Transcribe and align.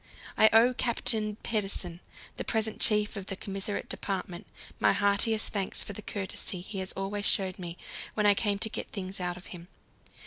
I 0.35 0.49
owe 0.51 0.73
Captain 0.73 1.35
Pedersen, 1.43 1.99
the 2.37 2.43
present 2.43 2.79
chief 2.81 3.15
of 3.15 3.27
the 3.27 3.35
Commissariat 3.35 3.87
Department, 3.87 4.47
my 4.79 4.93
heartiest 4.93 5.53
thanks 5.53 5.83
for 5.83 5.93
the 5.93 6.01
courtesy 6.01 6.59
he 6.61 6.83
always 6.97 7.25
showed 7.27 7.59
me 7.59 7.77
when 8.15 8.25
I 8.25 8.33
came 8.33 8.57
to 8.57 8.69
get 8.69 8.87
things 8.89 9.19
out 9.19 9.37
of 9.37 9.45
him. 9.53 9.67